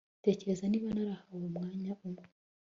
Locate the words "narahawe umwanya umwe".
0.95-2.23